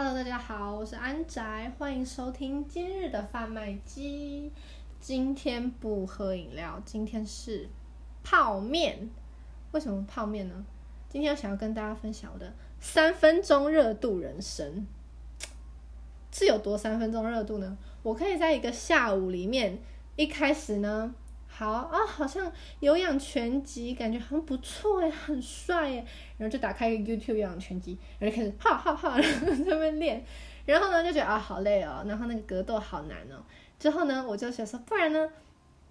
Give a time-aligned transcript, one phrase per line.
[0.00, 4.52] Hello，大家好，我是安宅，欢迎收听今日的贩卖机。
[5.00, 7.68] 今天不喝饮料，今天是
[8.22, 9.10] 泡面。
[9.72, 10.64] 为什么泡面呢？
[11.08, 14.86] 今天我想要跟大家分享我的三分钟热度人生。
[16.30, 17.76] 是有多三分钟热度呢？
[18.04, 19.80] 我可以在一个下午里面，
[20.14, 21.12] 一开始呢。
[21.58, 26.06] 好啊，好像有氧拳击，感觉很不错哎，很帅哎，
[26.38, 30.24] 然后就打开一个 YouTube 有氧拳击，然后就开始哈哈哈，然后在那边练，
[30.66, 33.42] 然后呢就觉得啊好累哦，然后那个格斗好难哦，
[33.76, 35.28] 之后呢我就想说，不然呢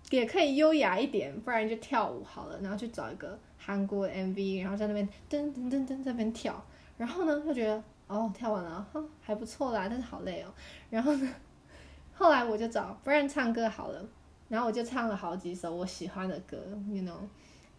[0.09, 6.65] 也可以优雅一点，不然就跳舞好了，然后去找一个韩国 MV，然后在那边噔噔噔噔在那边跳，
[6.97, 10.53] 然后呢就觉得哦跳完了，哈还不错啦，但是好累哦，
[10.89, 11.35] 然后呢
[12.13, 14.05] 后来我就找，不然唱歌好了。
[14.49, 16.57] 然后我就唱了好几首我喜欢的歌
[16.87, 17.19] ，you know，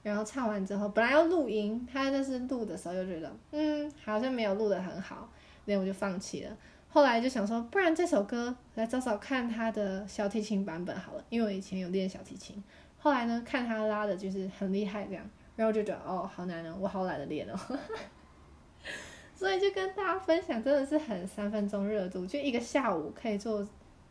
[0.02, 5.30] 然后唱完之后，本来要录音，他但是录的时候又觉得，嗯，好像没有录的很好，
[5.64, 6.56] 那我就放弃了。
[6.90, 12.62] 后来就想说，不然这首歌来找找看他的小提琴版本好了，因为我以前有练小提琴。
[12.98, 15.24] 后来呢，看他拉的就是很厉害这样，
[15.56, 17.58] 然后就觉得哦，好难哦，我好懒得练哦。
[19.34, 23.66] 所以就跟大家分享，真的是很三分钟热度，就一个下午可以做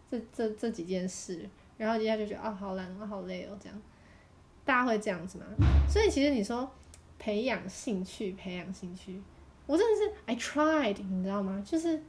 [0.10, 1.50] 这这这几件事。
[1.78, 3.82] 然后接下来就觉得啊，好懒啊，好累哦，这样，
[4.66, 5.46] 大家会这样子吗？
[5.88, 6.70] 所以其实你说
[7.20, 9.22] 培养兴趣，培养兴趣，
[9.68, 11.64] 我真的是 I tried，你知道吗？
[11.64, 12.02] 就是，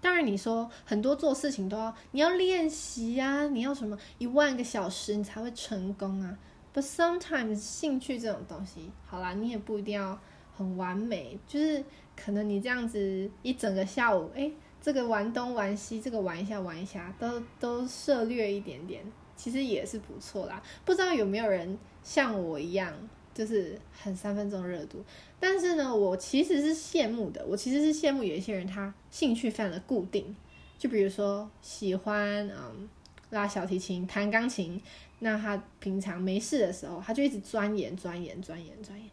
[0.00, 6.36] 当然你说很多做事情都要你要练习呀，你要什么一万个小时你才会成功啊。
[6.74, 10.18] But sometimes 兴趣这种东西，好啦，你也不一定要
[10.56, 11.84] 很完美，就是
[12.16, 14.50] 可能你这样子一整个下午，哎。
[14.82, 19.00] 这个玩东玩西，这个玩一下玩一下，都都涉略一点点，
[19.36, 20.60] 其实也是不错啦。
[20.84, 22.92] 不知道有没有人像我一样，
[23.32, 25.04] 就是很三分钟热度。
[25.38, 27.46] 但是呢，我其实是羡慕的。
[27.46, 30.34] 我其实是羡慕有一些人，他兴趣非常的固定。
[30.76, 32.88] 就比如说喜欢嗯
[33.30, 34.82] 拉小提琴、弹钢琴，
[35.20, 39.08] 那他平常没事的时候，他就一直钻研、钻研、钻研、钻研。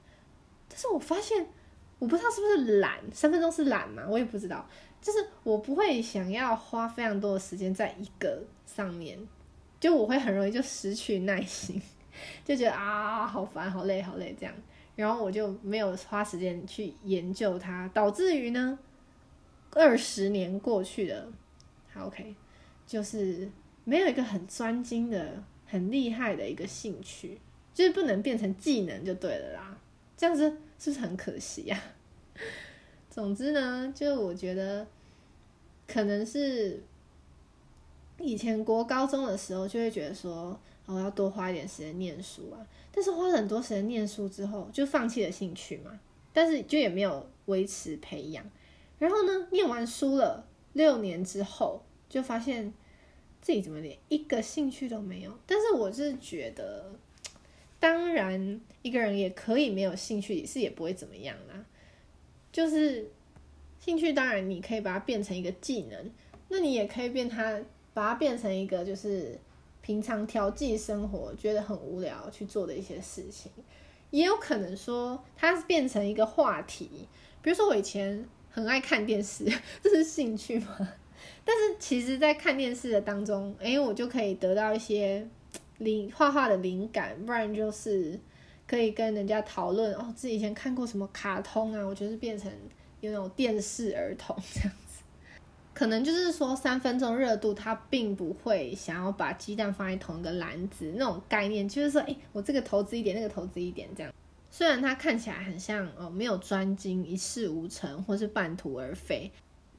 [0.67, 1.47] 但是我发现，
[1.99, 4.03] 我不知道是不是懒，三分钟是懒嘛？
[4.09, 4.67] 我也不知道。
[5.01, 9.17] 就是我不会想要花非常多的时间在一个上面，
[9.79, 11.81] 就我会很容易就失去耐心，
[12.43, 14.53] 就觉得啊好烦好累好累这样，
[14.97, 18.77] 然后我就没有花时间去研究它，导致于呢
[19.71, 21.31] 二十年过去了，
[21.93, 22.35] 好 OK，
[22.85, 23.49] 就是
[23.85, 27.39] 没有一个很专精的、很厉害的一个兴趣，
[27.73, 29.77] 就是不能变成技能就对了啦，
[30.19, 30.43] 这样子
[30.77, 31.81] 是不是很可惜呀？
[33.09, 34.85] 总之呢，就我觉得，
[35.87, 36.83] 可能是
[38.19, 42.59] 以前国高中的时候，就会觉得说，我要多花一点时间念书啊。
[42.91, 45.97] 但是花了很多时间念书之后，就放弃了兴趣嘛。
[46.33, 48.43] 但是就也没有维持培养。
[48.97, 52.73] 然后呢，念完书了六年之后，就发现
[53.41, 55.31] 自己怎么连一个兴趣都没有。
[55.47, 56.91] 但是我是觉得，
[57.79, 61.65] 当然一个人也可以没有兴趣，是也不会怎么样啦。
[62.51, 63.09] 就是
[63.79, 66.11] 兴趣，当然你可以把它变成一个技能，
[66.49, 67.59] 那你也可以变它，
[67.93, 69.39] 把它变成一个就是
[69.81, 73.51] 平常调剂生活觉得很无聊去做的一些事情，
[74.11, 77.07] 也有可能说它是变成一个话题。
[77.41, 79.45] 比如说我以前很爱看电视，
[79.81, 80.93] 这是兴趣吗？
[81.45, 85.27] 但是其实，在看电视的当中，哎，我就可以得到一些
[85.79, 88.19] 灵画画的灵感，不然就是。
[88.69, 91.83] 可以跟人家讨论哦，自己以前看过什么卡通啊？
[91.83, 92.51] 我觉得变成
[93.01, 95.01] 有那种电视儿童这样子，
[95.73, 104.13] 可能就是说三分钟热度，他并不会想要把鸡蛋放在同一个篮子那种概念，就是说，哎，我这个投资一点，那个投资一点这样。
[104.51, 109.31] 虽然他看起来很像哦，没有专精，一事无成，或是半途而废，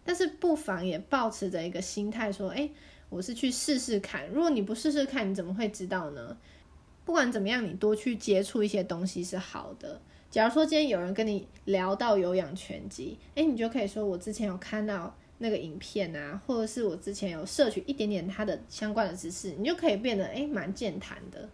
[0.05, 2.69] 但是不妨也保持着一个心态，说，哎，
[3.11, 4.27] 我是去试试看。
[4.31, 6.37] 如果你不试试看，你怎么会知道呢？
[7.05, 10.01] 不管怎么样，你多去接触一些东西是好的。
[10.31, 21.49] 假如说今天有人跟你聊到有氧拳击，诶，你就可以说我之前有看到那个影片啊，或者是我之前有摄取一点点它的相关的知识，你就可以变得诶蛮健谈的。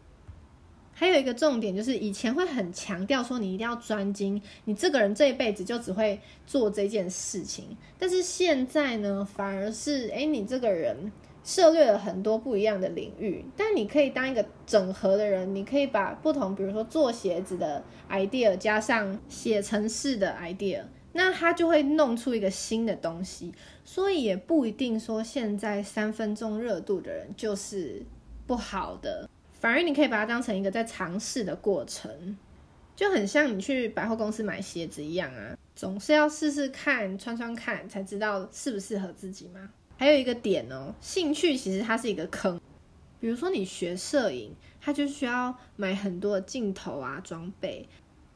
[0.93, 7.75] 还有一个重点就是，以前会很强调说你一定要专精，你这个人这一辈子就只会做这件事情。
[7.99, 11.11] 但是现在呢，反而是诶，你这个人。
[11.47, 20.83] 涉略了很多不一样的领域，但你可以当一个整合的人，你可以把不同，比如说做鞋子的 idea 加上写程式的 idea，
[21.13, 23.55] 那他就会弄出一个新的东西。
[23.85, 28.03] 所以也不一定说现在三分钟热度的人就是
[28.45, 32.37] 不好的，反而你可以把它当成一个在尝试的过程，
[32.97, 35.57] 就很像你去百货公司买鞋子一样啊。
[35.77, 39.71] 总是要试试看、穿穿看，才知道适不适合自己嘛。
[39.97, 42.61] 还有一个点哦，兴趣其实它是一个坑。
[43.19, 47.89] 比如说你学摄影，它就需要买很多镜头啊、装备，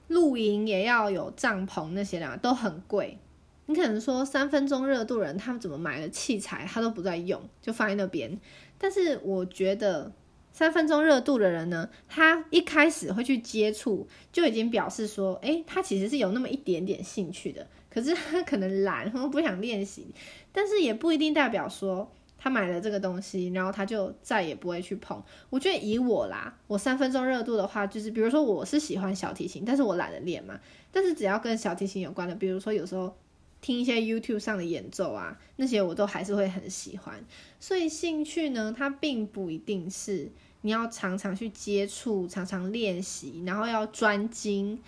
[0.08, 3.18] 露营也要有帐篷那些的，都很贵。
[3.66, 8.40] 你可能说三分钟热度人，他们怎么买的器材他都不在用，就放在那边。
[8.78, 10.10] 但是我觉得
[10.52, 17.66] 三分钟热度的人呢，他一开始会去接触，就已经表示说，诶，他其实是有那么一点点兴趣的。
[17.90, 20.06] 可是他可能懒，或不想练习，
[20.52, 25.22] 但是也不一定代表说他买了这个东西，然后他就再也不会去碰。
[25.50, 30.58] 我觉得以我啦，我三分钟热度的话，就是比如说我是喜欢小提琴，但是我懒得练嘛。
[30.90, 33.14] 但是只要跟小提琴有关的，比如说有时候。
[33.62, 37.22] 听一些 YouTube 上的演奏啊，那些我都还是会很喜欢。
[37.58, 40.32] 所以兴趣呢，它并不一定是
[40.62, 44.80] 你要常常去接触、常常练习，然后要专精。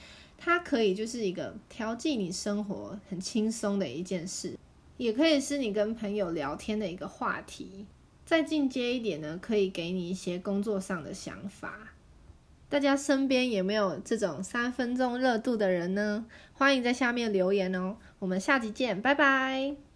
[0.45, 4.59] 它可以就是一个调剂你生活很轻松的一件事，
[4.97, 7.87] 也可以是你跟朋友聊天的一个话题。
[8.27, 11.93] 再进阶一点呢，可以给你一些工作上的想法。
[12.69, 16.27] 大家身边有没有这种三分钟热度的人呢？
[16.55, 17.99] 欢迎在下面留言哦。
[18.19, 19.92] 我们下集见，拜拜。